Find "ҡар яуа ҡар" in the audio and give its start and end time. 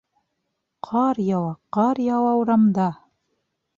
0.87-2.03